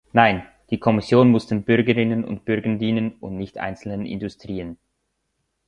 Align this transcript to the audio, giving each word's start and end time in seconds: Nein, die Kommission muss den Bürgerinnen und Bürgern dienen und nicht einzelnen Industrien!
Nein, 0.13 0.47
die 0.71 0.79
Kommission 0.79 1.29
muss 1.29 1.45
den 1.45 1.61
Bürgerinnen 1.63 2.25
und 2.25 2.43
Bürgern 2.43 2.79
dienen 2.79 3.13
und 3.19 3.37
nicht 3.37 3.59
einzelnen 3.59 4.07
Industrien! 4.07 4.79